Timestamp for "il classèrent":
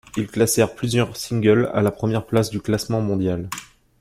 0.17-0.73